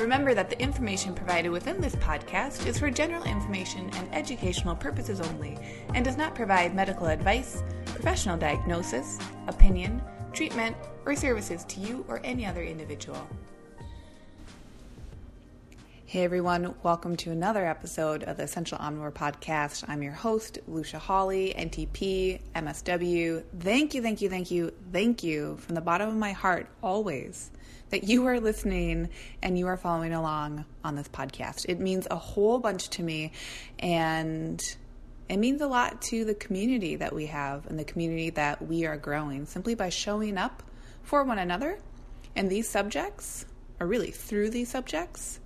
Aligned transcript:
Remember 0.00 0.34
that 0.34 0.50
the 0.50 0.60
information 0.60 1.14
provided 1.14 1.50
within 1.50 1.80
this 1.80 1.94
podcast 1.96 2.66
is 2.66 2.80
for 2.80 2.90
general 2.90 3.22
information 3.22 3.88
and 3.94 4.12
educational 4.12 4.74
purposes 4.74 5.20
only 5.20 5.56
and 5.94 6.04
does 6.04 6.16
not 6.16 6.34
provide 6.34 6.74
medical 6.74 7.06
advice, 7.06 7.62
professional 7.84 8.36
diagnosis, 8.36 9.20
opinion, 9.46 10.02
treatment, 10.32 10.76
or 11.06 11.14
services 11.14 11.64
to 11.66 11.78
you 11.78 12.04
or 12.08 12.20
any 12.24 12.44
other 12.44 12.64
individual. 12.64 13.24
Hey 16.06 16.24
everyone, 16.24 16.74
welcome 16.82 17.16
to 17.18 17.30
another 17.30 17.64
episode 17.64 18.24
of 18.24 18.36
the 18.36 18.42
Essential 18.42 18.78
Omnivore 18.78 19.12
Podcast. 19.12 19.84
I'm 19.86 20.02
your 20.02 20.12
host, 20.12 20.58
Lucia 20.66 20.98
Hawley, 20.98 21.54
NTP, 21.56 22.40
MSW. 22.56 23.44
Thank 23.60 23.94
you, 23.94 24.02
thank 24.02 24.20
you, 24.20 24.28
thank 24.28 24.50
you, 24.50 24.72
thank 24.92 25.22
you 25.22 25.56
from 25.58 25.76
the 25.76 25.80
bottom 25.80 26.08
of 26.08 26.16
my 26.16 26.32
heart, 26.32 26.66
always 26.82 27.52
that 27.94 28.02
you 28.02 28.26
are 28.26 28.40
listening 28.40 29.08
and 29.40 29.56
you 29.56 29.68
are 29.68 29.76
following 29.76 30.12
along 30.12 30.64
on 30.82 30.96
this 30.96 31.06
podcast. 31.06 31.64
It 31.68 31.78
means 31.78 32.08
a 32.10 32.16
whole 32.16 32.58
bunch 32.58 32.90
to 32.90 33.04
me 33.04 33.30
and 33.78 34.60
it 35.28 35.36
means 35.36 35.60
a 35.60 35.68
lot 35.68 36.02
to 36.02 36.24
the 36.24 36.34
community 36.34 36.96
that 36.96 37.14
we 37.14 37.26
have 37.26 37.68
and 37.68 37.78
the 37.78 37.84
community 37.84 38.30
that 38.30 38.60
we 38.66 38.84
are 38.84 38.96
growing 38.96 39.46
simply 39.46 39.76
by 39.76 39.90
showing 39.90 40.38
up 40.38 40.64
for 41.04 41.22
one 41.22 41.38
another 41.38 41.78
and 42.34 42.50
these 42.50 42.68
subjects, 42.68 43.46
or 43.78 43.86
really 43.86 44.10
through 44.10 44.50
these 44.50 44.68
subjects. 44.68 45.38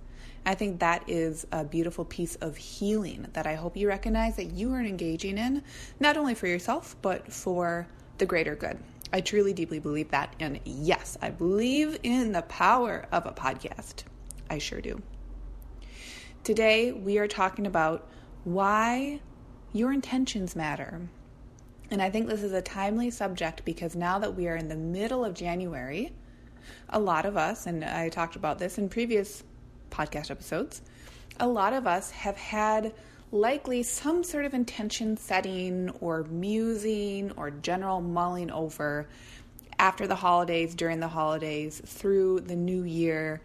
I 0.43 0.55
think 0.55 0.79
that 0.79 1.03
is 1.07 1.45
a 1.51 1.63
beautiful 1.63 2.03
piece 2.03 2.33
of 2.37 2.57
healing 2.57 3.27
that 3.33 3.45
I 3.45 3.53
hope 3.53 3.77
you 3.77 3.87
recognize 3.87 4.37
that 4.37 4.53
you 4.53 4.73
are 4.73 4.81
engaging 4.81 5.37
in, 5.37 5.61
not 5.99 6.17
only 6.17 6.33
for 6.33 6.47
yourself, 6.47 6.95
but 7.03 7.31
for 7.31 7.87
the 8.17 8.25
greater 8.25 8.55
good. 8.55 8.79
I 9.11 9.21
truly, 9.21 9.53
deeply 9.53 9.79
believe 9.79 10.11
that. 10.11 10.35
And 10.39 10.59
yes, 10.65 11.17
I 11.21 11.29
believe 11.29 11.97
in 12.03 12.31
the 12.31 12.43
power 12.43 13.07
of 13.11 13.25
a 13.25 13.31
podcast. 13.31 14.03
I 14.49 14.59
sure 14.59 14.81
do. 14.81 15.01
Today, 16.43 16.91
we 16.91 17.17
are 17.17 17.27
talking 17.27 17.65
about 17.65 18.07
why 18.43 19.19
your 19.73 19.91
intentions 19.91 20.55
matter. 20.55 21.01
And 21.91 22.01
I 22.01 22.09
think 22.09 22.27
this 22.27 22.43
is 22.43 22.53
a 22.53 22.61
timely 22.61 23.09
subject 23.09 23.65
because 23.65 23.95
now 23.95 24.19
that 24.19 24.35
we 24.35 24.47
are 24.47 24.55
in 24.55 24.67
the 24.67 24.75
middle 24.75 25.25
of 25.25 25.33
January, 25.33 26.13
a 26.89 26.99
lot 26.99 27.25
of 27.25 27.35
us, 27.35 27.65
and 27.65 27.83
I 27.83 28.09
talked 28.09 28.35
about 28.35 28.59
this 28.59 28.77
in 28.77 28.89
previous 28.89 29.43
podcast 29.89 30.29
episodes, 30.29 30.83
a 31.39 31.47
lot 31.47 31.73
of 31.73 31.87
us 31.87 32.11
have 32.11 32.37
had 32.37 32.93
likely 33.31 33.83
some 33.83 34.23
sort 34.23 34.45
of 34.45 34.53
intention 34.53 35.17
setting 35.17 35.89
or 36.01 36.23
musing 36.23 37.31
or 37.31 37.51
general 37.51 38.01
mulling 38.01 38.49
over 38.51 39.07
after 39.77 40.07
the 40.07 40.15
holidays, 40.15 40.75
during 40.75 40.99
the 40.99 41.07
holidays, 41.07 41.81
through 41.85 42.41
the 42.41 42.55
new 42.55 42.83
year. 42.83 43.41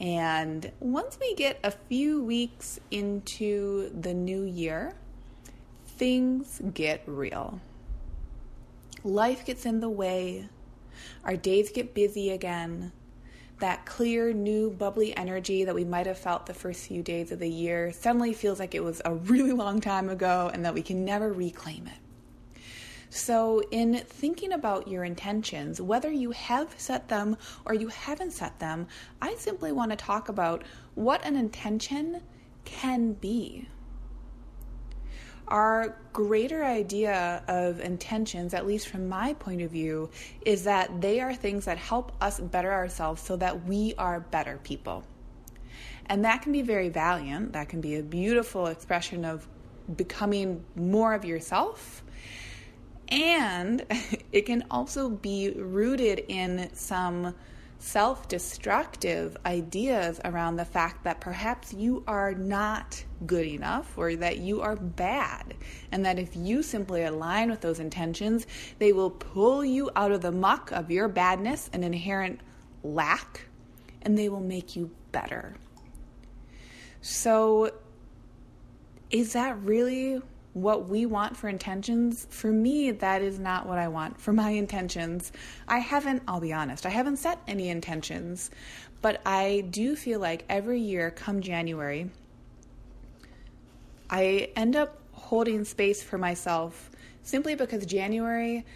And 0.00 0.70
once 0.80 1.16
we 1.20 1.34
get 1.34 1.58
a 1.62 1.70
few 1.70 2.22
weeks 2.22 2.80
into 2.90 3.90
the 3.98 4.12
new 4.12 4.42
year, 4.42 4.94
things 5.86 6.60
get 6.74 7.02
real. 7.06 7.60
Life 9.04 9.46
gets 9.46 9.64
in 9.64 9.80
the 9.80 9.88
way, 9.88 10.48
our 11.24 11.36
days 11.36 11.70
get 11.70 11.94
busy 11.94 12.30
again 12.30 12.92
that 13.62 13.86
clear, 13.86 14.32
new, 14.32 14.70
bubbly 14.70 15.16
energy 15.16 15.62
that 15.62 15.74
we 15.74 15.84
might 15.84 16.06
have 16.06 16.18
felt 16.18 16.46
the 16.46 16.52
first 16.52 16.84
few 16.88 17.00
days 17.00 17.30
of 17.30 17.38
the 17.38 17.48
year 17.48 17.92
suddenly 17.92 18.32
feels 18.32 18.58
like 18.58 18.74
it 18.74 18.82
was 18.82 19.00
a 19.04 19.14
really 19.30 19.52
long 19.52 19.80
time 19.80 20.08
ago 20.08 20.50
and 20.52 20.64
that 20.64 20.74
we 20.74 20.82
can 20.82 21.04
never 21.04 21.32
reclaim 21.32 21.86
it. 21.86 22.62
So, 23.08 23.62
in 23.70 23.98
thinking 23.98 24.52
about 24.52 24.88
your 24.88 25.04
intentions, 25.04 25.80
whether 25.80 26.10
you 26.10 26.32
have 26.32 26.74
set 26.76 27.08
them 27.08 27.36
or 27.64 27.72
you 27.72 27.86
haven't 27.86 28.32
set 28.32 28.58
them, 28.58 28.88
I 29.20 29.36
simply 29.36 29.70
want 29.70 29.90
to 29.90 29.96
talk 29.96 30.28
about 30.28 30.64
what 30.94 31.24
an 31.24 31.36
intention 31.36 32.20
can 32.64 33.12
be 33.12 33.68
our 35.52 35.94
greater 36.14 36.64
idea 36.64 37.42
of 37.46 37.78
intentions, 37.80 38.54
at 38.54 38.66
least 38.66 38.88
from 38.88 39.06
my 39.06 39.34
point 39.34 39.60
of 39.60 39.70
view, 39.70 40.08
is 40.46 40.64
that 40.64 41.02
they 41.02 41.20
are 41.20 41.34
things 41.34 41.66
that 41.66 41.76
help 41.76 42.10
us 42.22 42.40
better 42.40 42.72
ourselves 42.72 43.20
so 43.20 43.36
that 43.36 43.66
we 43.66 43.94
are 43.98 44.20
better 44.20 44.58
people. 44.64 45.04
And 46.06 46.24
that 46.24 46.40
can 46.40 46.52
be 46.52 46.62
very 46.62 46.88
valiant. 46.88 47.52
That 47.52 47.68
can 47.68 47.82
be 47.82 47.96
a 47.96 48.02
beautiful 48.02 48.66
expression 48.66 49.26
of 49.26 49.46
becoming 49.94 50.64
more 50.74 51.12
of 51.12 51.26
yourself. 51.26 52.02
And 53.08 53.84
it 54.32 54.46
can 54.46 54.64
also 54.70 55.10
be 55.10 55.50
rooted 55.50 56.24
in 56.28 56.70
some 56.72 57.34
self 57.82 58.28
destructive 58.28 59.36
ideas 59.44 60.20
around 60.24 60.56
the 60.56 60.64
fact 60.64 61.02
that 61.02 61.20
perhaps 61.20 61.74
you 61.74 62.04
are 62.06 62.32
not 62.32 63.04
good 63.26 63.46
enough 63.46 63.98
or 63.98 64.14
that 64.14 64.38
you 64.38 64.60
are 64.60 64.76
bad. 64.76 65.54
And 65.90 66.06
that 66.06 66.18
if 66.18 66.36
you 66.36 66.62
simply 66.62 67.02
align 67.02 67.50
with 67.50 67.60
those 67.60 67.80
intentions, 67.80 68.46
they 68.78 68.92
will 68.92 69.10
pull 69.10 69.64
you 69.64 69.90
out 69.96 70.12
of 70.12 70.20
the 70.20 70.32
muck 70.32 70.70
of 70.70 70.90
your 70.90 71.08
badness 71.08 71.68
and 71.72 71.84
inherent 71.84 72.40
lack 72.84 73.48
and 74.02 74.16
they 74.16 74.28
will 74.28 74.40
make 74.40 74.76
you 74.76 74.90
better. 75.10 75.56
So, 77.00 77.72
is 79.10 79.32
that 79.32 79.60
really 79.60 80.22
what 80.54 80.88
we 80.88 81.06
want 81.06 81.36
for 81.36 81.48
intentions, 81.48 82.26
for 82.30 82.52
me, 82.52 82.90
that 82.90 83.22
is 83.22 83.38
not 83.38 83.66
what 83.66 83.78
I 83.78 83.88
want 83.88 84.20
for 84.20 84.32
my 84.32 84.50
intentions. 84.50 85.32
I 85.66 85.78
haven't, 85.78 86.22
I'll 86.28 86.40
be 86.40 86.52
honest, 86.52 86.84
I 86.84 86.90
haven't 86.90 87.16
set 87.16 87.40
any 87.48 87.68
intentions, 87.70 88.50
but 89.00 89.22
I 89.24 89.64
do 89.70 89.96
feel 89.96 90.20
like 90.20 90.44
every 90.48 90.80
year, 90.80 91.10
come 91.10 91.40
January, 91.40 92.10
I 94.10 94.50
end 94.54 94.76
up 94.76 94.98
holding 95.12 95.64
space 95.64 96.02
for 96.02 96.18
myself 96.18 96.90
simply 97.22 97.54
because 97.54 97.86
January 97.86 98.66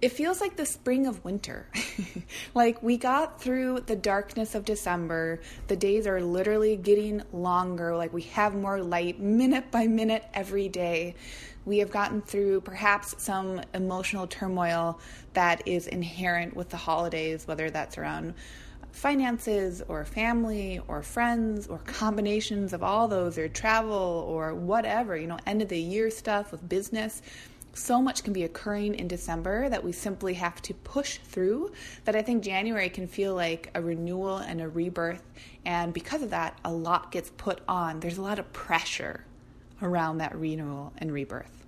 it 0.00 0.10
feels 0.10 0.40
like 0.40 0.56
the 0.56 0.66
spring 0.66 1.06
of 1.06 1.24
winter. 1.24 1.66
like 2.54 2.82
we 2.82 2.96
got 2.96 3.40
through 3.40 3.80
the 3.86 3.96
darkness 3.96 4.54
of 4.54 4.64
December. 4.64 5.40
The 5.68 5.76
days 5.76 6.06
are 6.06 6.20
literally 6.20 6.76
getting 6.76 7.22
longer. 7.32 7.96
Like 7.96 8.12
we 8.12 8.22
have 8.22 8.54
more 8.54 8.82
light 8.82 9.20
minute 9.20 9.70
by 9.70 9.86
minute 9.86 10.24
every 10.34 10.68
day. 10.68 11.14
We 11.64 11.78
have 11.78 11.90
gotten 11.90 12.20
through 12.20 12.60
perhaps 12.62 13.14
some 13.22 13.62
emotional 13.72 14.26
turmoil 14.26 15.00
that 15.32 15.66
is 15.66 15.86
inherent 15.86 16.54
with 16.54 16.68
the 16.68 16.76
holidays, 16.76 17.46
whether 17.46 17.70
that's 17.70 17.96
around 17.96 18.34
finances 18.94 19.82
or 19.88 20.04
family 20.04 20.80
or 20.86 21.02
friends 21.02 21.66
or 21.66 21.78
combinations 21.78 22.72
of 22.72 22.82
all 22.82 23.08
those 23.08 23.36
or 23.36 23.48
travel 23.48 24.24
or 24.28 24.54
whatever, 24.54 25.16
you 25.16 25.26
know, 25.26 25.38
end 25.46 25.62
of 25.62 25.68
the 25.68 25.78
year 25.78 26.10
stuff 26.10 26.52
with 26.52 26.68
business 26.68 27.20
so 27.74 28.00
much 28.00 28.22
can 28.24 28.32
be 28.32 28.44
occurring 28.44 28.94
in 28.94 29.08
December 29.08 29.68
that 29.68 29.82
we 29.82 29.92
simply 29.92 30.34
have 30.34 30.62
to 30.62 30.74
push 30.74 31.18
through 31.18 31.72
that 32.04 32.14
I 32.16 32.22
think 32.22 32.42
January 32.44 32.88
can 32.88 33.06
feel 33.06 33.34
like 33.34 33.70
a 33.74 33.82
renewal 33.82 34.38
and 34.38 34.60
a 34.60 34.68
rebirth. 34.68 35.22
And 35.64 35.92
because 35.92 36.22
of 36.22 36.30
that, 36.30 36.58
a 36.64 36.72
lot 36.72 37.10
gets 37.10 37.30
put 37.36 37.60
on. 37.68 38.00
There's 38.00 38.18
a 38.18 38.22
lot 38.22 38.38
of 38.38 38.52
pressure 38.52 39.24
around 39.82 40.18
that 40.18 40.34
renewal 40.36 40.92
and 40.98 41.12
rebirth. 41.12 41.64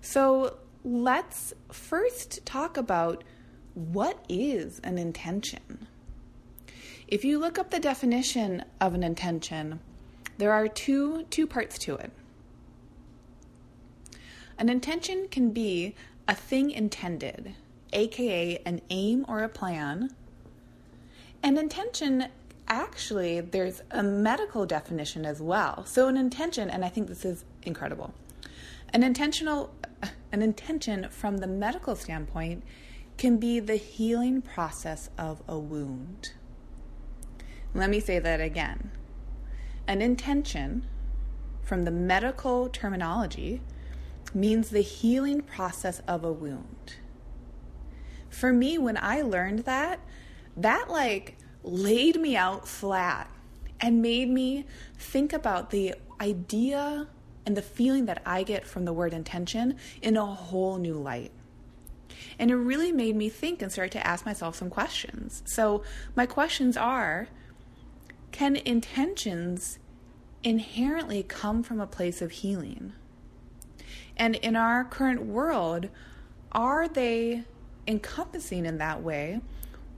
So 0.00 0.58
let's 0.84 1.54
first 1.70 2.44
talk 2.44 2.76
about 2.76 3.24
what 3.74 4.24
is 4.28 4.80
an 4.82 4.98
intention. 4.98 5.86
If 7.06 7.24
you 7.24 7.38
look 7.38 7.58
up 7.58 7.70
the 7.70 7.80
definition 7.80 8.64
of 8.80 8.94
an 8.94 9.02
intention, 9.02 9.80
there 10.36 10.52
are 10.52 10.68
two 10.68 11.24
two 11.30 11.46
parts 11.46 11.78
to 11.80 11.94
it. 11.96 12.12
An 14.58 14.68
intention 14.68 15.28
can 15.30 15.50
be 15.50 15.94
a 16.26 16.34
thing 16.34 16.72
intended, 16.72 17.54
aka 17.92 18.60
an 18.66 18.80
aim 18.90 19.24
or 19.28 19.44
a 19.44 19.48
plan. 19.48 20.10
An 21.44 21.56
intention, 21.56 22.26
actually, 22.66 23.40
there's 23.40 23.82
a 23.92 24.02
medical 24.02 24.66
definition 24.66 25.24
as 25.24 25.40
well. 25.40 25.86
So, 25.86 26.08
an 26.08 26.16
intention, 26.16 26.68
and 26.68 26.84
I 26.84 26.88
think 26.88 27.06
this 27.06 27.24
is 27.24 27.44
incredible, 27.62 28.12
an 28.92 29.04
intentional, 29.04 29.70
an 30.32 30.42
intention 30.42 31.08
from 31.08 31.38
the 31.38 31.46
medical 31.46 31.94
standpoint 31.94 32.64
can 33.16 33.38
be 33.38 33.60
the 33.60 33.76
healing 33.76 34.42
process 34.42 35.08
of 35.16 35.42
a 35.46 35.58
wound. 35.58 36.32
Let 37.74 37.90
me 37.90 38.00
say 38.00 38.18
that 38.18 38.40
again. 38.40 38.90
An 39.86 40.02
intention, 40.02 40.86
from 41.62 41.84
the 41.84 41.90
medical 41.90 42.68
terminology, 42.68 43.60
means 44.34 44.70
the 44.70 44.80
healing 44.80 45.40
process 45.40 46.00
of 46.06 46.24
a 46.24 46.32
wound. 46.32 46.96
For 48.28 48.52
me, 48.52 48.78
when 48.78 48.96
I 48.96 49.22
learned 49.22 49.60
that, 49.60 50.00
that 50.56 50.90
like 50.90 51.36
laid 51.62 52.20
me 52.20 52.36
out 52.36 52.68
flat 52.68 53.30
and 53.80 54.02
made 54.02 54.28
me 54.28 54.64
think 54.96 55.32
about 55.32 55.70
the 55.70 55.94
idea 56.20 57.08
and 57.46 57.56
the 57.56 57.62
feeling 57.62 58.06
that 58.06 58.20
I 58.26 58.42
get 58.42 58.66
from 58.66 58.84
the 58.84 58.92
word 58.92 59.14
intention 59.14 59.76
in 60.02 60.16
a 60.16 60.26
whole 60.26 60.78
new 60.78 60.94
light. 60.94 61.32
And 62.38 62.50
it 62.50 62.56
really 62.56 62.92
made 62.92 63.16
me 63.16 63.28
think 63.28 63.62
and 63.62 63.72
start 63.72 63.90
to 63.92 64.06
ask 64.06 64.26
myself 64.26 64.56
some 64.56 64.70
questions. 64.70 65.42
So, 65.46 65.82
my 66.14 66.26
questions 66.26 66.76
are 66.76 67.28
Can 68.32 68.56
intentions 68.56 69.78
inherently 70.42 71.22
come 71.22 71.62
from 71.62 71.80
a 71.80 71.86
place 71.86 72.20
of 72.20 72.30
healing? 72.30 72.92
And 74.18 74.34
in 74.36 74.56
our 74.56 74.84
current 74.84 75.24
world, 75.24 75.88
are 76.52 76.88
they 76.88 77.44
encompassing 77.86 78.66
in 78.66 78.78
that 78.78 79.02
way? 79.02 79.40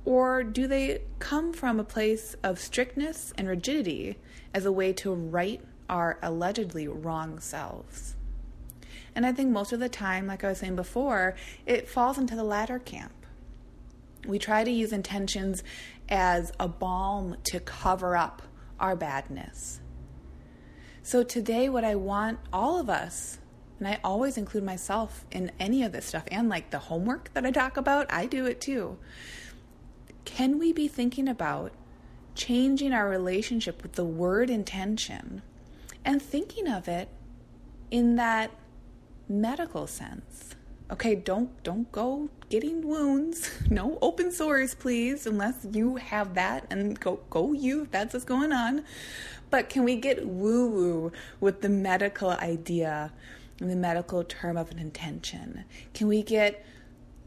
Or 0.05 0.43
do 0.43 0.67
they 0.67 1.03
come 1.19 1.53
from 1.53 1.79
a 1.79 1.85
place 1.85 2.35
of 2.43 2.59
strictness 2.59 3.33
and 3.37 3.49
rigidity 3.49 4.17
as 4.55 4.65
a 4.65 4.73
way 4.73 4.93
to 4.95 5.13
right 5.13 5.61
our 5.89 6.19
allegedly 6.23 6.89
wrong 6.89 7.39
selves? 7.39 8.17
And 9.15 9.27
I 9.27 9.33
think 9.33 9.51
most 9.51 9.73
of 9.73 9.81
the 9.81 9.89
time, 9.89 10.27
like 10.27 10.45
I 10.45 10.49
was 10.49 10.59
saying 10.59 10.77
before, 10.77 11.35
it 11.67 11.89
falls 11.89 12.19
into 12.19 12.37
the 12.37 12.45
latter 12.45 12.79
camp. 12.79 13.13
We 14.27 14.39
try 14.39 14.65
to 14.65 14.71
use 14.71 14.93
intentions 14.93 15.63
as 16.09 16.53
a 16.61 16.69
balm 16.69 17.37
to 17.45 17.61
cover 17.61 18.17
up 18.17 18.43
our 18.79 18.95
badness. 18.97 19.81
So 21.03 21.23
today, 21.23 21.69
what 21.69 21.85
I 21.85 21.95
want 21.95 22.39
all 22.53 22.79
of 22.79 22.91
us, 22.91 23.39
and 23.81 23.89
I 23.89 23.99
always 24.05 24.37
include 24.37 24.63
myself 24.63 25.25
in 25.33 25.51
any 25.59 25.83
of 25.83 25.91
this 25.91 26.07
stuff, 26.07 26.25
and 26.31 26.49
like 26.49 26.71
the 26.71 26.79
homework 26.79 27.33
that 27.35 27.45
I 27.45 27.51
talk 27.51 27.77
about, 27.77 28.07
I 28.13 28.27
do 28.27 28.47
it 28.47 28.61
too. 28.61 28.97
Can 30.25 30.61
we 30.61 30.73
be 30.73 30.87
thinking 30.87 31.27
about 31.27 31.73
changing 32.35 32.93
our 32.93 33.09
relationship 33.09 33.83
with 33.83 33.93
the 33.93 34.05
word 34.05 34.49
intention 34.49 35.43
and 36.05 36.23
thinking 36.23 36.67
of 36.67 36.89
it 36.89 37.09
in 37.91 38.17
that 38.17 38.51
medical 39.29 39.87
sense. 39.87 40.55
Okay, 40.91 41.15
don't 41.15 41.63
don't 41.63 41.91
go 41.93 42.31
getting 42.49 42.87
wounds. 42.87 43.51
No 43.71 43.99
open 44.03 44.33
sores, 44.33 44.75
please, 44.75 45.27
unless 45.27 45.67
you 45.71 45.97
have 45.97 46.35
that 46.35 46.67
and 46.71 46.99
go 46.99 47.21
go 47.31 47.53
you 47.53 47.83
if 47.83 47.91
that's 47.91 48.15
what's 48.15 48.25
going 48.25 48.53
on. 48.53 48.85
But 49.51 49.69
can 49.69 49.85
we 49.85 49.97
get 49.97 50.27
woo-woo 50.27 51.13
with 51.41 51.61
the 51.61 51.69
medical 51.69 52.31
idea 52.31 53.13
and 53.61 53.71
the 53.71 53.77
medical 53.77 54.25
term 54.25 54.57
of 54.57 54.71
an 54.71 54.79
intention? 54.79 55.65
Can 55.95 56.09
we 56.09 56.23
get 56.23 56.65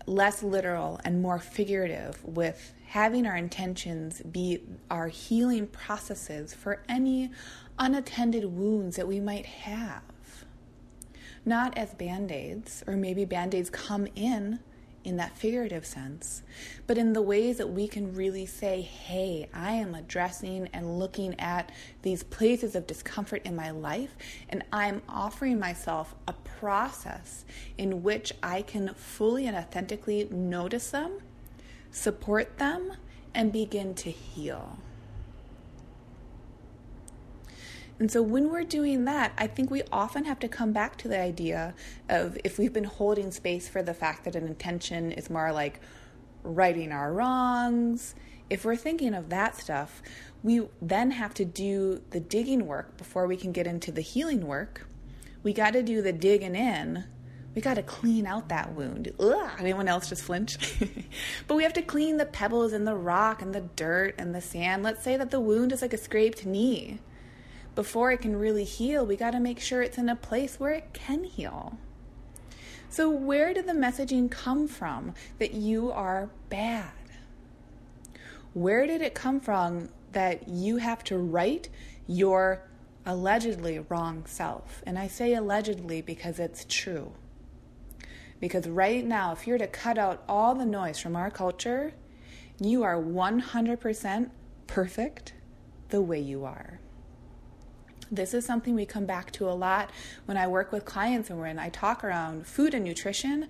less 0.06 0.44
literal 0.44 1.00
and 1.06 1.22
more 1.22 1.40
figurative 1.40 2.24
with 2.26 2.74
having 2.88 3.26
our 3.26 3.38
intentions 3.38 4.22
be 4.22 4.62
our 4.92 5.08
healing 5.08 5.68
processes 5.68 6.54
for 6.54 6.84
any 6.90 7.32
unattended 7.80 8.46
wounds 8.46 8.98
that 8.98 9.08
we 9.08 9.20
might 9.20 9.46
have? 9.46 10.04
not 11.46 11.78
as 11.78 11.94
band 11.94 12.32
aids, 12.32 12.84
or 12.88 12.96
maybe 12.96 13.26
band 13.26 13.54
aids 13.54 13.70
come 13.70 14.08
in 14.16 14.60
in 15.04 15.18
that 15.18 15.38
figurative 15.38 15.86
sense, 15.86 16.44
but 16.88 16.98
in 16.98 17.14
the 17.14 17.22
ways 17.22 17.58
that 17.58 17.70
we 17.70 17.88
can 17.88 18.14
really 18.16 18.46
say, 18.46 18.82
hey, 18.82 19.50
I 19.54 19.74
am 19.74 19.96
addressing 19.96 20.70
and 20.74 21.00
looking 21.00 21.40
at 21.40 21.72
these 22.02 22.24
places 22.24 22.76
of 22.76 22.88
discomfort 22.88 23.42
in 23.46 23.56
my 23.56 23.72
life, 23.72 24.16
and 24.50 24.64
I'm 24.72 25.02
offering 25.10 25.60
myself 25.60 26.16
a 26.28 26.34
process 26.34 27.46
in 27.78 28.04
which 28.04 28.34
I 28.42 28.62
can 28.62 28.94
fully 28.94 29.48
and 29.48 29.58
authentically 29.58 30.28
notice 30.32 30.92
them, 30.92 31.20
support 31.92 32.58
them, 32.58 32.94
and 33.36 33.52
begin 33.52 33.94
to 33.96 34.12
heal. 34.12 34.78
And 38.00 38.12
so 38.12 38.22
when 38.22 38.50
we're 38.50 38.64
doing 38.64 39.06
that, 39.06 39.34
I 39.38 39.48
think 39.48 39.70
we 39.70 39.84
often 39.92 40.26
have 40.26 40.40
to 40.40 40.48
come 40.48 40.74
back 40.74 40.98
to 40.98 41.08
the 41.08 41.20
idea 41.20 41.74
of 42.10 42.38
if 42.44 42.58
we've 42.58 42.74
been 42.74 42.84
holding 42.84 43.32
space 43.32 43.68
for 43.68 43.84
the 43.84 43.94
fact 43.94 44.26
that 44.26 44.36
an 44.36 44.48
intention 44.48 45.12
is 45.12 45.30
more 45.30 45.52
like 45.52 45.80
righting 46.44 46.92
our 46.92 47.14
wrongs, 47.14 48.16
if 48.50 48.66
we're 48.66 48.76
thinking 48.76 49.14
of 49.14 49.30
that 49.30 49.56
stuff, 49.56 50.02
we 50.42 50.62
then 50.82 51.12
have 51.12 51.34
to 51.36 51.46
do 51.46 52.02
the 52.10 52.20
digging 52.20 52.68
work 52.68 52.98
before 52.98 53.28
we 53.28 53.38
can 53.38 53.52
get 53.52 53.68
into 53.68 53.92
the 53.92 54.02
healing 54.02 54.46
work. 54.48 54.88
We 55.44 55.54
got 55.54 55.74
to 55.74 55.84
do 55.84 56.02
the 56.02 56.14
digging 56.14 56.56
in. 56.56 57.06
We 57.56 57.62
got 57.62 57.76
to 57.76 57.84
clean 57.84 58.26
out 58.26 58.50
that 58.50 58.74
wound. 58.74 59.14
Ugh, 59.20 59.52
anyone 59.60 59.88
else 59.88 60.10
just 60.10 60.24
flinch? 60.24 60.58
but 61.48 61.56
we 61.56 61.64
have 61.64 61.74
to 61.74 61.84
clean 61.84 62.18
the 62.18 62.26
pebbles 62.26 62.74
and 62.74 62.88
the 62.88 62.96
rock 62.96 63.44
and 63.44 63.54
the 63.54 63.62
dirt 63.62 64.16
and 64.18 64.34
the 64.34 64.42
sand. 64.42 64.82
Let's 64.82 65.04
say 65.04 65.16
that 65.16 65.30
the 65.30 65.40
wound 65.40 65.72
is 65.72 65.84
like 65.84 65.94
a 65.94 65.98
scraped 65.98 66.46
knee 66.46 67.00
before 67.76 68.12
it 68.12 68.22
can 68.22 68.36
really 68.36 68.64
heal, 68.64 69.06
we 69.06 69.16
got 69.16 69.32
to 69.32 69.40
make 69.40 69.60
sure 69.60 69.82
it's 69.82 69.98
in 69.98 70.10
a 70.10 70.16
place 70.16 70.60
where 70.60 70.74
it 70.74 70.94
can 70.94 71.24
heal. 71.24 71.78
So, 72.90 73.10
where 73.10 73.54
did 73.54 73.66
the 73.66 73.74
messaging 73.74 74.30
come 74.30 74.68
from 74.68 75.16
that 75.40 75.54
you 75.54 75.92
are 75.92 76.30
bad? 76.50 76.92
Where 78.54 78.86
did 78.86 79.02
it 79.02 79.16
come 79.16 79.40
from 79.40 79.90
that 80.12 80.48
you 80.48 80.78
have 80.78 81.04
to 81.06 81.18
right 81.18 81.68
your 82.06 82.62
allegedly 83.04 83.80
wrong 83.90 84.26
self? 84.28 84.84
And 84.86 85.00
I 85.00 85.08
say 85.08 85.34
allegedly 85.34 86.04
because 86.04 86.38
it's 86.38 86.66
true. 86.70 87.14
Because 88.40 88.68
right 88.68 89.04
now, 89.04 89.32
if 89.32 89.48
you're 89.48 89.58
to 89.58 89.66
cut 89.66 89.98
out 89.98 90.24
all 90.30 90.54
the 90.54 90.66
noise 90.66 91.00
from 91.00 91.16
our 91.16 91.32
culture, 91.32 91.94
you 92.60 92.84
are 92.84 93.02
100% 93.02 94.30
perfect 94.68 95.34
the 95.90 96.02
way 96.02 96.20
you 96.20 96.46
are. 96.46 96.80
This 98.14 98.36
is 98.36 98.46
something 98.46 98.76
we 98.76 98.86
come 98.86 99.08
back 99.08 99.32
to 99.32 99.50
a 99.50 99.58
lot 99.58 99.90
when 100.26 100.38
I 100.38 100.46
work 100.46 100.72
with 100.72 100.86
clients 100.86 101.32
and 101.32 101.40
when 101.40 101.58
I 101.58 101.70
talk 101.70 102.04
around 102.04 102.46
food 102.46 102.76
and 102.76 102.86
nutrition. 102.86 103.48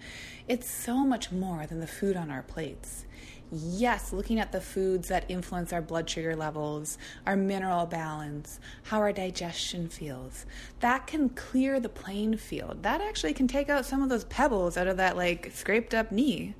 It's 0.47 0.69
so 0.69 0.99
much 0.99 1.33
more 1.33 1.65
than 1.65 1.81
the 1.81 1.87
food 1.87 2.15
on 2.15 2.31
our 2.31 2.43
plates. 2.43 3.03
Yes, 3.51 4.13
looking 4.13 4.39
at 4.39 4.53
the 4.53 4.61
foods 4.61 5.09
that 5.09 5.25
influence 5.27 5.73
our 5.73 5.81
blood 5.81 6.09
sugar 6.09 6.33
levels, 6.33 6.97
our 7.25 7.35
mineral 7.35 7.85
balance, 7.85 8.61
how 8.83 8.99
our 8.99 9.11
digestion 9.11 9.89
feels, 9.89 10.45
that 10.79 11.07
can 11.07 11.27
clear 11.27 11.81
the 11.81 11.89
playing 11.89 12.37
field. 12.37 12.83
That 12.83 13.01
actually 13.01 13.33
can 13.33 13.49
take 13.49 13.67
out 13.67 13.85
some 13.85 14.01
of 14.01 14.07
those 14.07 14.23
pebbles 14.23 14.77
out 14.77 14.87
of 14.87 14.95
that 14.95 15.17
like 15.17 15.51
scraped 15.53 15.93
up 15.93 16.09
knee. 16.09 16.55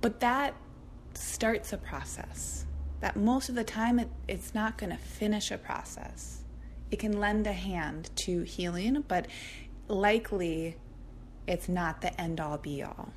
But 0.00 0.18
that 0.18 0.56
starts 1.14 1.72
a 1.72 1.78
process 1.78 2.66
that 3.00 3.16
most 3.16 3.48
of 3.48 3.54
the 3.54 3.64
time 3.64 3.98
it, 3.98 4.08
it's 4.28 4.54
not 4.54 4.78
going 4.78 4.90
to 4.90 4.98
finish 4.98 5.50
a 5.50 5.58
process. 5.58 6.42
It 6.90 6.98
can 6.98 7.18
lend 7.18 7.46
a 7.46 7.52
hand 7.52 8.10
to 8.26 8.42
healing, 8.42 9.04
but 9.06 9.26
likely 9.88 10.76
it's 11.46 11.68
not 11.68 12.00
the 12.00 12.18
end 12.20 12.40
all 12.40 12.58
be 12.58 12.82
all. 12.82 13.10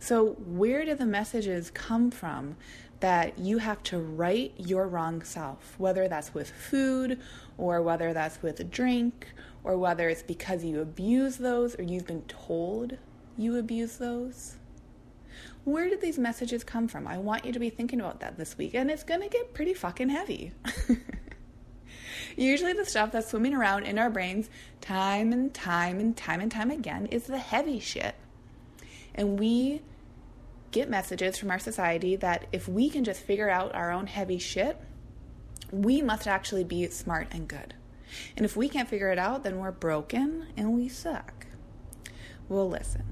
So, 0.00 0.34
where 0.46 0.84
do 0.84 0.94
the 0.94 1.06
messages 1.06 1.70
come 1.70 2.10
from 2.10 2.56
that 3.00 3.38
you 3.38 3.58
have 3.58 3.82
to 3.84 3.98
right 3.98 4.52
your 4.56 4.86
wrong 4.86 5.22
self, 5.22 5.74
whether 5.78 6.08
that's 6.08 6.34
with 6.34 6.50
food 6.50 7.20
or 7.56 7.82
whether 7.82 8.12
that's 8.12 8.40
with 8.42 8.60
a 8.60 8.64
drink 8.64 9.28
or 9.64 9.76
whether 9.76 10.08
it's 10.08 10.22
because 10.22 10.64
you 10.64 10.80
abuse 10.80 11.36
those 11.36 11.78
or 11.78 11.82
you've 11.82 12.06
been 12.06 12.22
told 12.22 12.96
you 13.36 13.56
abuse 13.56 13.96
those? 13.98 14.56
Where 15.64 15.88
did 15.88 16.00
these 16.00 16.18
messages 16.18 16.64
come 16.64 16.88
from? 16.88 17.06
I 17.06 17.18
want 17.18 17.44
you 17.44 17.52
to 17.52 17.58
be 17.58 17.70
thinking 17.70 18.00
about 18.00 18.20
that 18.20 18.36
this 18.38 18.56
week, 18.56 18.74
and 18.74 18.90
it's 18.90 19.04
going 19.04 19.20
to 19.20 19.28
get 19.28 19.54
pretty 19.54 19.74
fucking 19.74 20.08
heavy. 20.08 20.52
Usually, 22.36 22.72
the 22.72 22.84
stuff 22.84 23.12
that's 23.12 23.30
swimming 23.30 23.54
around 23.54 23.84
in 23.84 23.98
our 23.98 24.10
brains 24.10 24.48
time 24.80 25.32
and 25.32 25.52
time 25.52 25.98
and 25.98 26.16
time 26.16 26.40
and 26.40 26.50
time 26.50 26.70
again 26.70 27.06
is 27.06 27.24
the 27.24 27.38
heavy 27.38 27.80
shit. 27.80 28.14
And 29.14 29.38
we 29.38 29.82
get 30.70 30.88
messages 30.88 31.36
from 31.36 31.50
our 31.50 31.58
society 31.58 32.16
that 32.16 32.46
if 32.52 32.68
we 32.68 32.88
can 32.88 33.04
just 33.04 33.20
figure 33.20 33.50
out 33.50 33.74
our 33.74 33.90
own 33.90 34.06
heavy 34.06 34.38
shit, 34.38 34.80
we 35.72 36.00
must 36.02 36.26
actually 36.26 36.64
be 36.64 36.86
smart 36.88 37.28
and 37.30 37.48
good. 37.48 37.74
And 38.36 38.44
if 38.46 38.56
we 38.56 38.68
can't 38.68 38.88
figure 38.88 39.10
it 39.10 39.18
out, 39.18 39.44
then 39.44 39.58
we're 39.58 39.72
broken 39.72 40.46
and 40.56 40.72
we 40.72 40.88
suck. 40.88 41.46
Well, 42.48 42.68
listen. 42.68 43.02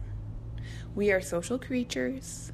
We 0.97 1.12
are 1.12 1.21
social 1.21 1.59
creatures. 1.59 2.53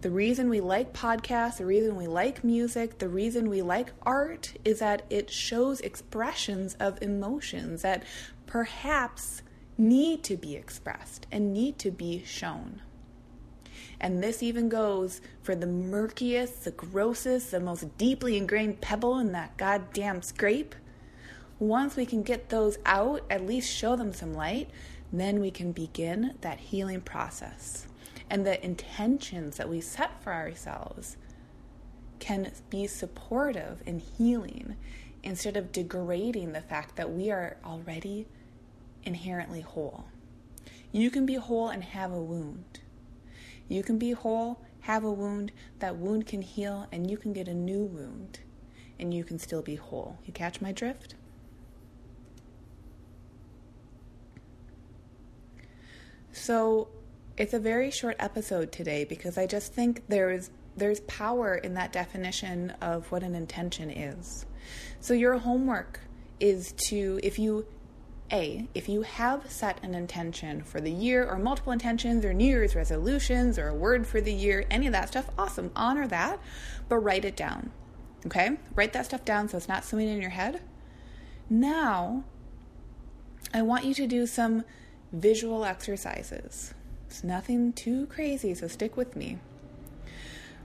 The 0.00 0.10
reason 0.10 0.48
we 0.48 0.60
like 0.60 0.92
podcasts, 0.92 1.58
the 1.58 1.64
reason 1.64 1.94
we 1.94 2.08
like 2.08 2.42
music, 2.42 2.98
the 2.98 3.08
reason 3.08 3.48
we 3.48 3.62
like 3.62 3.92
art 4.02 4.52
is 4.64 4.80
that 4.80 5.06
it 5.10 5.30
shows 5.30 5.80
expressions 5.80 6.74
of 6.80 7.00
emotions 7.00 7.82
that 7.82 8.02
perhaps 8.46 9.42
need 9.78 10.24
to 10.24 10.36
be 10.36 10.56
expressed 10.56 11.28
and 11.30 11.52
need 11.52 11.78
to 11.78 11.92
be 11.92 12.24
shown. 12.26 12.82
And 14.00 14.20
this 14.20 14.42
even 14.42 14.68
goes 14.68 15.20
for 15.40 15.54
the 15.54 15.68
murkiest, 15.68 16.64
the 16.64 16.72
grossest, 16.72 17.52
the 17.52 17.60
most 17.60 17.96
deeply 17.96 18.36
ingrained 18.36 18.80
pebble 18.80 19.20
in 19.20 19.30
that 19.32 19.56
goddamn 19.56 20.20
scrape. 20.20 20.74
once 21.60 21.94
we 21.94 22.04
can 22.04 22.24
get 22.24 22.48
those 22.48 22.76
out, 22.84 23.22
at 23.30 23.46
least 23.46 23.72
show 23.72 23.94
them 23.94 24.12
some 24.12 24.34
light, 24.34 24.68
then 25.20 25.40
we 25.40 25.50
can 25.50 25.72
begin 25.72 26.34
that 26.40 26.58
healing 26.58 27.00
process. 27.00 27.86
And 28.30 28.46
the 28.46 28.64
intentions 28.64 29.56
that 29.56 29.68
we 29.68 29.80
set 29.80 30.22
for 30.22 30.32
ourselves 30.32 31.16
can 32.18 32.50
be 32.70 32.86
supportive 32.86 33.82
in 33.86 33.98
healing 33.98 34.76
instead 35.22 35.56
of 35.56 35.72
degrading 35.72 36.52
the 36.52 36.60
fact 36.60 36.96
that 36.96 37.10
we 37.10 37.30
are 37.30 37.56
already 37.64 38.26
inherently 39.02 39.60
whole. 39.60 40.06
You 40.92 41.10
can 41.10 41.26
be 41.26 41.34
whole 41.34 41.68
and 41.68 41.82
have 41.82 42.12
a 42.12 42.20
wound. 42.20 42.80
You 43.68 43.82
can 43.82 43.98
be 43.98 44.12
whole, 44.12 44.60
have 44.80 45.04
a 45.04 45.10
wound, 45.10 45.52
that 45.78 45.96
wound 45.96 46.26
can 46.26 46.42
heal, 46.42 46.86
and 46.92 47.10
you 47.10 47.16
can 47.16 47.32
get 47.32 47.48
a 47.48 47.54
new 47.54 47.84
wound, 47.84 48.40
and 48.98 49.12
you 49.12 49.24
can 49.24 49.38
still 49.38 49.62
be 49.62 49.76
whole. 49.76 50.18
You 50.24 50.32
catch 50.32 50.60
my 50.60 50.72
drift? 50.72 51.14
So, 56.34 56.88
it's 57.36 57.54
a 57.54 57.58
very 57.58 57.90
short 57.90 58.16
episode 58.18 58.70
today 58.70 59.04
because 59.04 59.38
I 59.38 59.46
just 59.46 59.72
think 59.72 60.02
there's 60.08 60.50
there's 60.76 61.00
power 61.00 61.54
in 61.54 61.74
that 61.74 61.92
definition 61.92 62.70
of 62.80 63.10
what 63.12 63.22
an 63.22 63.34
intention 63.34 63.90
is. 63.90 64.46
So 65.00 65.14
your 65.14 65.38
homework 65.38 66.00
is 66.40 66.72
to 66.88 67.20
if 67.22 67.38
you 67.38 67.66
a, 68.32 68.66
if 68.74 68.88
you 68.88 69.02
have 69.02 69.50
set 69.50 69.82
an 69.84 69.94
intention 69.94 70.62
for 70.62 70.80
the 70.80 70.90
year 70.90 71.24
or 71.24 71.38
multiple 71.38 71.72
intentions 71.72 72.24
or 72.24 72.32
New 72.32 72.46
Year's 72.46 72.74
resolutions 72.74 73.58
or 73.58 73.68
a 73.68 73.74
word 73.74 74.06
for 74.06 74.20
the 74.20 74.32
year, 74.32 74.64
any 74.70 74.86
of 74.86 74.92
that 74.92 75.08
stuff, 75.08 75.28
awesome. 75.38 75.70
Honor 75.76 76.08
that, 76.08 76.40
but 76.88 76.96
write 76.96 77.24
it 77.24 77.36
down. 77.36 77.70
Okay? 78.26 78.56
Write 78.74 78.94
that 78.94 79.04
stuff 79.04 79.24
down 79.24 79.48
so 79.48 79.58
it's 79.58 79.68
not 79.68 79.84
swimming 79.84 80.08
in 80.08 80.22
your 80.22 80.30
head. 80.30 80.62
Now, 81.50 82.24
I 83.52 83.60
want 83.60 83.84
you 83.84 83.94
to 83.94 84.06
do 84.06 84.26
some 84.26 84.64
visual 85.14 85.64
exercises. 85.64 86.74
It's 87.06 87.22
nothing 87.22 87.72
too 87.72 88.06
crazy, 88.06 88.54
so 88.54 88.66
stick 88.66 88.96
with 88.96 89.14
me. 89.14 89.38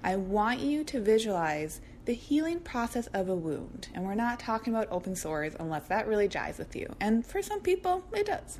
I 0.03 0.15
want 0.15 0.60
you 0.60 0.84
to 0.86 1.00
visualize 1.00 1.82
the 2.06 2.13
healing 2.13 2.60
process 2.60 3.08
of 3.08 3.29
a 3.29 3.36
wound. 3.36 3.89
And 3.94 4.06
we're 4.06 4.15
not 4.15 4.39
talking 4.39 4.74
about 4.74 4.88
open 4.89 5.15
sores 5.15 5.53
unless 5.60 5.88
that 5.88 6.08
really 6.08 6.27
jives 6.27 6.58
with 6.58 6.75
you. 6.75 6.96
And 7.00 7.25
for 7.25 7.41
some 7.41 7.60
people, 7.60 8.03
it 8.13 8.25
does. 8.25 8.60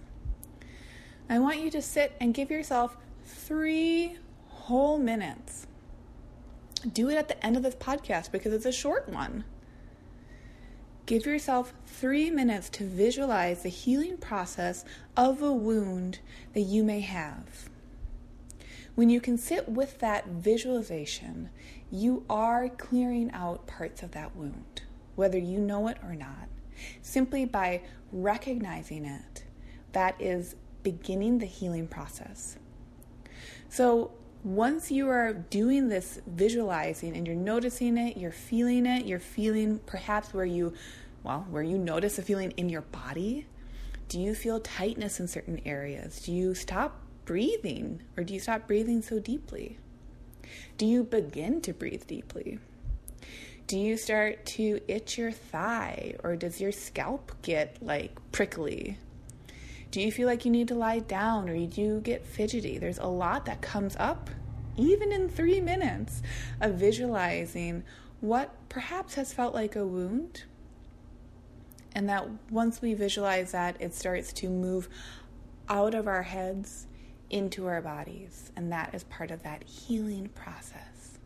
I 1.30 1.40
want 1.40 1.60
you 1.60 1.72
to 1.72 1.82
sit 1.82 2.16
and 2.20 2.34
give 2.34 2.52
yourself 2.52 2.98
three 3.26 4.18
whole 4.48 5.00
minutes. 5.00 5.66
Do 6.94 7.10
it 7.10 7.16
at 7.16 7.28
the 7.28 7.44
end 7.44 7.58
of 7.58 7.64
this 7.64 7.76
podcast 7.76 8.32
because 8.32 8.54
it's 8.54 8.66
a 8.66 8.72
short 8.72 9.10
one. 9.10 9.46
Give 11.10 11.26
yourself 11.26 11.74
three 11.88 12.30
minutes 12.30 12.70
to 12.70 12.84
visualize 12.84 13.64
the 13.64 13.70
healing 13.70 14.18
process 14.18 14.86
of 15.18 15.42
a 15.42 15.52
wound 15.52 16.20
that 16.54 16.62
you 16.62 16.84
may 16.84 17.00
have. 17.00 17.68
When 18.94 19.10
you 19.10 19.20
can 19.20 19.36
sit 19.36 19.68
with 19.68 19.98
that 20.02 20.28
visualization, 20.28 21.50
you 21.90 22.26
are 22.30 22.70
clearing 22.70 23.32
out 23.32 23.66
parts 23.66 24.04
of 24.04 24.12
that 24.12 24.36
wound, 24.36 24.84
whether 25.16 25.40
you 25.40 25.58
know 25.58 25.88
it 25.88 25.98
or 26.04 26.14
not. 26.14 26.48
Simply 27.02 27.44
by 27.44 27.82
recognizing 28.12 29.04
it, 29.04 29.46
that 29.94 30.14
is 30.22 30.56
beginning 30.84 31.40
the 31.40 31.48
healing 31.48 31.88
process. 31.88 32.58
So, 33.68 34.12
once 34.44 34.90
you 34.90 35.10
are 35.10 35.34
doing 35.34 35.90
this 35.90 36.22
visualizing 36.26 37.16
and 37.16 37.28
you're 37.28 37.36
noticing 37.36 37.98
it, 37.98 38.16
you're 38.16 38.32
feeling 38.32 38.86
it, 38.86 39.06
you're 39.06 39.20
feeling 39.20 39.80
perhaps 39.86 40.34
where 40.34 40.46
you, 40.46 40.74
well, 41.24 41.46
where 41.50 41.64
you 41.64 41.78
notice 41.78 42.18
a 42.18 42.22
feeling 42.22 42.52
in 42.52 42.70
your 42.70 42.82
body. 42.82 43.46
Do 44.08 44.20
you 44.20 44.34
feel 44.34 44.60
tightness 44.60 45.20
in 45.20 45.28
certain 45.28 45.62
areas? 45.66 46.22
Do 46.22 46.32
you 46.32 46.56
stop 46.56 47.02
breathing 47.26 48.02
or 48.18 48.24
do 48.24 48.34
you 48.34 48.40
stop 48.40 48.66
breathing 48.66 49.02
so 49.02 49.20
deeply? 49.20 49.78
Do 50.78 50.86
you 50.86 51.04
begin 51.04 51.62
to 51.62 51.74
breathe 51.74 52.08
deeply? 52.08 52.60
Do 53.68 53.78
you 53.78 53.98
start 53.98 54.46
to 54.48 54.80
itch 54.88 55.18
your 55.18 55.32
thigh 55.32 56.16
or 56.24 56.36
does 56.36 56.60
your 56.60 56.72
scalp 56.72 57.34
get 57.42 57.78
like 57.82 58.18
prickly? 58.32 58.98
Do 59.92 60.02
you 60.02 60.12
feel 60.12 60.28
like 60.28 60.46
you 60.46 60.52
need 60.52 60.68
to 60.68 60.76
lie 60.76 61.00
down 61.00 61.50
or 61.50 61.54
do 61.54 61.82
you 61.82 62.00
get 62.02 62.26
fidgety? 62.26 62.78
There's 62.78 63.00
a 63.00 63.08
lot 63.08 63.46
that 63.46 63.62
comes 63.62 63.96
up 63.98 64.30
even 64.78 65.12
in 65.12 65.28
three 65.28 65.60
minutes 65.60 66.22
of 66.62 66.76
visualizing 66.76 67.84
what 68.22 68.54
perhaps 68.70 69.16
has 69.16 69.34
felt 69.34 69.54
like 69.54 69.76
a 69.76 69.86
wound. 69.86 70.44
And 71.96 72.08
that 72.08 72.28
once 72.52 72.82
we 72.82 72.94
visualize 72.94 73.52
that, 73.52 73.76
it 73.80 73.96
starts 73.96 74.32
to 74.34 74.50
move 74.50 74.88
out 75.68 75.96
of 75.96 76.08
our 76.08 76.22
heads 76.22 76.86
into 77.32 77.66
our 77.66 77.82
bodies. 77.82 78.52
And 78.56 78.72
that 78.72 78.94
is 78.94 79.04
part 79.06 79.32
of 79.32 79.42
that 79.42 79.64
healing 79.64 80.30
process, 80.30 81.18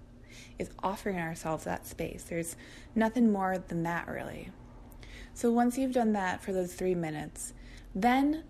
is 0.58 0.70
offering 0.82 1.20
ourselves 1.20 1.65
that 1.65 1.86
space. 1.86 2.24
There's 2.24 2.55
nothing 2.96 3.32
more 3.32 3.58
than 3.58 3.84
that, 3.84 4.08
really. 4.08 4.51
So 5.34 5.51
once 5.51 5.77
you've 5.77 5.93
done 5.93 6.13
that 6.13 6.41
for 6.41 6.53
those 6.53 6.74
three 6.74 6.96
minutes, 6.96 7.53
then 7.93 8.43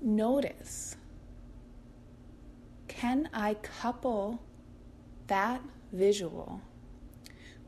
notice 0.00 0.96
can 2.88 3.28
I 3.32 3.54
couple 3.54 4.42
that 5.28 5.62
visual 5.92 6.62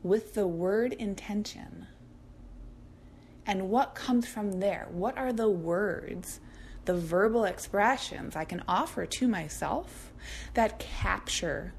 with 0.03 0.33
the 0.33 0.45
word 0.45 0.91
intention? 0.93 1.87
And 3.45 3.69
what 3.69 3.95
comes 3.95 4.27
from 4.27 4.59
there? 4.59 4.87
What 4.91 5.17
are 5.17 5.31
the 5.31 5.49
words 5.49 6.41
the 6.85 6.93
verbal 6.95 7.45
expressions 7.45 8.35
I 8.35 8.43
can 8.43 8.63
offer 8.67 9.05
to 9.05 9.27
myself 9.27 10.11
that 10.55 10.79
capture 10.79 11.73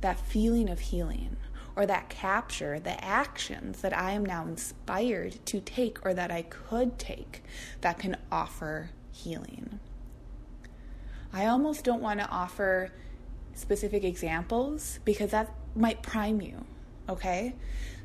that 0.00 0.20
feeling 0.20 0.68
of 0.68 0.78
healing 0.78 1.36
or 1.76 1.86
that 1.86 2.08
capture 2.08 2.78
the 2.78 3.02
actions 3.02 3.80
that 3.80 3.96
I 3.96 4.12
am 4.12 4.24
now 4.24 4.44
inspired 4.44 5.44
to 5.46 5.60
take 5.60 6.04
or 6.04 6.12
that 6.14 6.30
I 6.30 6.42
could 6.42 6.98
take 6.98 7.42
that 7.80 7.98
can 7.98 8.16
offer 8.30 8.90
healing. 9.12 9.80
I 11.32 11.46
almost 11.46 11.84
don't 11.84 12.02
want 12.02 12.20
to 12.20 12.28
offer 12.28 12.92
specific 13.54 14.04
examples 14.04 15.00
because 15.04 15.30
that 15.30 15.52
might 15.74 16.02
prime 16.02 16.40
you, 16.40 16.64
okay? 17.08 17.54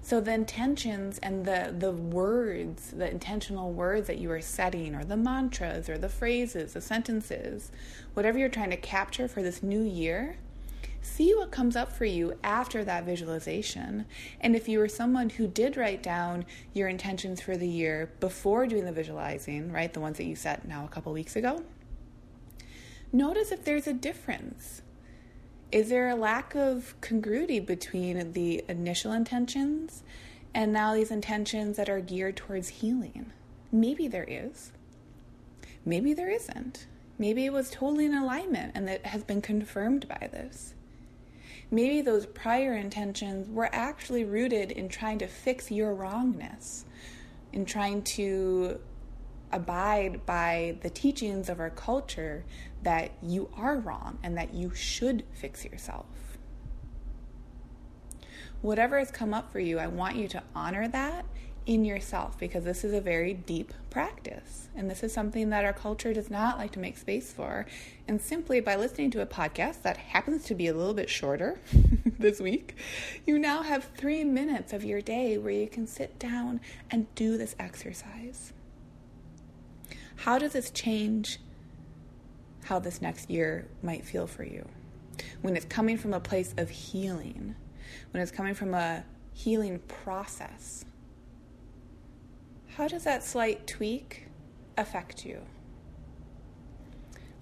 So 0.01 0.19
the 0.19 0.33
intentions 0.33 1.17
and 1.19 1.45
the 1.45 1.73
the 1.77 1.91
words, 1.91 2.91
the 2.91 3.09
intentional 3.09 3.71
words 3.71 4.07
that 4.07 4.17
you 4.17 4.29
are 4.31 4.41
setting 4.41 4.95
or 4.95 5.05
the 5.05 5.15
mantras 5.15 5.87
or 5.87 5.97
the 5.97 6.09
phrases, 6.09 6.73
the 6.73 6.81
sentences, 6.81 7.71
whatever 8.13 8.37
you're 8.37 8.49
trying 8.49 8.71
to 8.71 8.77
capture 8.77 9.29
for 9.29 9.41
this 9.41 9.63
new 9.63 9.81
year, 9.81 10.35
see 11.01 11.33
what 11.33 11.51
comes 11.51 11.77
up 11.77 11.91
for 11.91 12.03
you 12.03 12.37
after 12.43 12.83
that 12.83 13.05
visualization. 13.05 14.05
And 14.41 14.57
if 14.57 14.67
you 14.67 14.79
were 14.79 14.89
someone 14.89 15.29
who 15.29 15.47
did 15.47 15.77
write 15.77 16.03
down 16.03 16.45
your 16.73 16.89
intentions 16.89 17.39
for 17.41 17.55
the 17.55 17.67
year 17.67 18.11
before 18.19 18.67
doing 18.67 18.83
the 18.83 18.91
visualizing, 18.91 19.71
right, 19.71 19.93
the 19.93 20.01
ones 20.01 20.17
that 20.17 20.25
you 20.25 20.35
set 20.35 20.67
now 20.67 20.83
a 20.83 20.89
couple 20.89 21.13
weeks 21.13 21.37
ago, 21.37 21.63
notice 23.13 23.51
if 23.51 23.63
there's 23.63 23.87
a 23.87 23.93
difference 23.93 24.81
is 25.71 25.89
there 25.89 26.09
a 26.09 26.15
lack 26.15 26.53
of 26.53 26.93
congruity 27.01 27.59
between 27.59 28.33
the 28.33 28.63
initial 28.69 29.11
intentions 29.11 30.03
and 30.53 30.71
now 30.71 30.93
these 30.93 31.09
intentions 31.09 31.77
that 31.77 31.89
are 31.89 31.99
geared 31.99 32.37
towards 32.37 32.67
healing? 32.67 33.31
Maybe 33.71 34.07
there 34.07 34.27
is. 34.27 34.71
Maybe 35.83 36.13
there 36.13 36.29
isn't. 36.29 36.85
Maybe 37.17 37.47
it 37.47 37.51
was 37.51 37.71
totally 37.71 38.05
in 38.05 38.13
alignment 38.13 38.73
and 38.75 38.87
that 38.87 39.07
has 39.07 39.23
been 39.23 39.41
confirmed 39.41 40.07
by 40.07 40.29
this. 40.31 40.75
Maybe 41.71 42.01
those 42.01 42.27
prior 42.27 42.73
intentions 42.73 43.49
were 43.49 43.69
actually 43.73 44.25
rooted 44.25 44.69
in 44.69 44.89
trying 44.89 45.17
to 45.17 45.27
fix 45.27 45.71
your 45.71 45.95
wrongness, 45.95 46.85
in 47.51 47.65
trying 47.65 48.03
to 48.03 48.79
abide 49.51 50.23
by 50.27 50.77
the 50.81 50.89
teachings 50.91 51.49
of 51.49 51.59
our 51.59 51.71
culture 51.71 52.45
that 52.83 53.11
you 53.21 53.49
are 53.55 53.77
wrong 53.77 54.19
and 54.23 54.37
that 54.37 54.53
you 54.53 54.73
should 54.73 55.23
fix 55.33 55.65
yourself. 55.65 56.05
Whatever 58.61 58.99
has 58.99 59.11
come 59.11 59.33
up 59.33 59.51
for 59.51 59.59
you, 59.59 59.79
I 59.79 59.87
want 59.87 60.15
you 60.15 60.27
to 60.29 60.43
honor 60.55 60.87
that 60.87 61.25
in 61.65 61.85
yourself 61.85 62.37
because 62.37 62.63
this 62.63 62.83
is 62.83 62.93
a 62.93 63.01
very 63.01 63.33
deep 63.33 63.73
practice. 63.89 64.69
And 64.75 64.89
this 64.89 65.03
is 65.03 65.13
something 65.13 65.49
that 65.49 65.65
our 65.65 65.73
culture 65.73 66.13
does 66.13 66.29
not 66.29 66.57
like 66.57 66.71
to 66.71 66.79
make 66.79 66.97
space 66.97 67.31
for. 67.31 67.65
And 68.07 68.21
simply 68.21 68.59
by 68.59 68.75
listening 68.75 69.11
to 69.11 69.21
a 69.21 69.25
podcast 69.25 69.81
that 69.83 69.97
happens 69.97 70.43
to 70.45 70.55
be 70.55 70.67
a 70.67 70.73
little 70.73 70.93
bit 70.93 71.09
shorter 71.09 71.59
this 72.19 72.39
week, 72.39 72.75
you 73.25 73.39
now 73.39 73.63
have 73.63 73.89
three 73.95 74.23
minutes 74.23 74.73
of 74.73 74.83
your 74.83 75.01
day 75.01 75.37
where 75.37 75.53
you 75.53 75.67
can 75.67 75.87
sit 75.87 76.19
down 76.19 76.59
and 76.89 77.13
do 77.15 77.37
this 77.37 77.55
exercise. 77.59 78.53
How 80.17 80.37
does 80.39 80.53
this 80.53 80.71
change 80.71 81.39
how 82.63 82.79
this 82.79 83.01
next 83.01 83.29
year 83.29 83.67
might 83.81 84.05
feel 84.05 84.27
for 84.27 84.43
you. 84.43 84.67
When 85.41 85.55
it's 85.55 85.65
coming 85.65 85.97
from 85.97 86.13
a 86.13 86.19
place 86.19 86.53
of 86.57 86.69
healing, 86.69 87.55
when 88.11 88.23
it's 88.23 88.31
coming 88.31 88.53
from 88.53 88.73
a 88.73 89.03
healing 89.33 89.79
process, 89.87 90.85
How 92.75 92.87
does 92.87 93.03
that 93.03 93.23
slight 93.23 93.67
tweak 93.67 94.25
affect 94.77 95.25
you? 95.25 95.41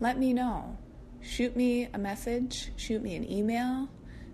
Let 0.01 0.17
me 0.19 0.33
know. 0.33 0.77
Shoot 1.21 1.55
me 1.55 1.87
a 1.93 1.97
message, 1.97 2.71
shoot 2.75 3.01
me 3.01 3.15
an 3.15 3.31
email, 3.31 3.87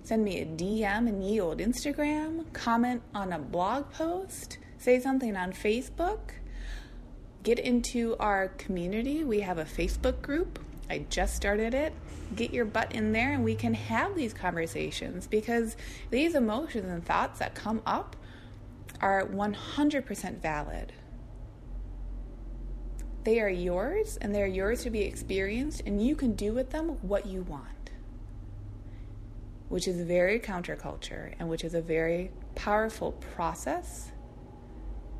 send 0.03 0.23
me 0.23 0.39
a 0.41 0.45
DM 0.45 1.07
in 1.07 1.21
ye 1.21 1.39
old 1.39 1.59
Instagram, 1.59 2.51
comment 2.53 3.03
on 3.13 3.31
a 3.33 3.37
blog 3.37 3.91
post, 3.91 4.57
say 4.79 4.99
something 4.99 5.35
on 5.35 5.51
Facebook. 5.53 6.31
Get 7.43 7.59
into 7.59 8.15
our 8.19 8.47
community. 8.57 9.23
We 9.23 9.41
have 9.41 9.57
a 9.59 9.65
Facebook 9.65 10.21
group. 10.21 10.59
I 10.89 11.05
just 11.09 11.35
started 11.35 11.73
it. 11.73 11.93
Get 12.35 12.53
your 12.53 12.65
butt 12.65 12.93
in 12.93 13.11
there 13.11 13.33
and 13.33 13.43
we 13.43 13.55
can 13.55 13.73
have 13.73 14.15
these 14.15 14.33
conversations 14.33 15.27
because 15.27 15.75
these 16.09 16.35
emotions 16.35 16.89
and 16.89 17.05
thoughts 17.05 17.39
that 17.39 17.55
come 17.55 17.81
up 17.85 18.15
are 19.01 19.25
100% 19.25 20.41
valid. 20.41 20.93
They 23.23 23.41
are 23.41 23.49
yours 23.49 24.17
and 24.21 24.33
they 24.33 24.41
are 24.41 24.47
yours 24.47 24.83
to 24.83 24.89
be 24.89 25.01
experienced, 25.01 25.83
and 25.85 26.01
you 26.01 26.15
can 26.15 26.33
do 26.33 26.53
with 26.53 26.69
them 26.69 26.91
what 27.01 27.25
you 27.25 27.41
want, 27.41 27.91
which 29.67 29.85
is 29.85 29.99
very 29.99 30.39
counterculture 30.39 31.33
and 31.37 31.49
which 31.49 31.65
is 31.65 31.73
a 31.73 31.81
very 31.81 32.31
powerful 32.55 33.11
process 33.11 34.11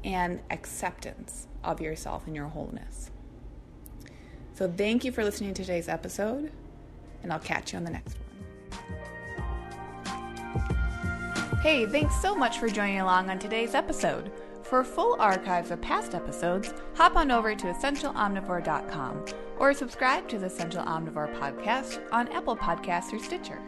and 0.06 0.40
acceptance 0.50 1.48
of 1.64 1.82
yourself 1.82 2.26
and 2.28 2.36
your 2.36 2.48
wholeness. 2.48 3.12
So, 4.58 4.68
thank 4.76 5.06
you 5.06 5.12
for 5.12 5.24
listening 5.24 5.54
to 5.54 5.62
today's 5.62 5.88
episode, 5.88 6.52
and 7.22 7.32
I'll 7.32 7.38
catch 7.38 7.74
you 7.74 7.78
on 7.78 7.84
the 7.84 7.92
next 7.92 8.18
one. 8.18 8.24
Hey, 11.62 11.86
thanks 11.86 12.20
so 12.20 12.34
much 12.34 12.58
for 12.58 12.68
joining 12.68 13.00
along 13.00 13.30
on 13.30 13.38
today's 13.38 13.76
episode. 13.76 14.32
For 14.64 14.84
full 14.84 15.16
archives 15.20 15.70
of 15.70 15.80
past 15.80 16.16
episodes, 16.16 16.74
hop 16.96 17.16
on 17.16 17.30
over 17.30 17.54
to 17.54 17.68
essentialomnivore.com 17.68 19.26
or 19.60 19.76
subscribe 19.76 20.28
to 20.30 20.40
the 20.40 20.48
Essential 20.48 20.84
Omnivore 20.84 21.38
podcast 21.38 22.02
on 22.12 22.28
Apple 22.30 22.58
Podcasts 22.58 23.14
or 23.14 23.20
Stitcher. 23.20 23.62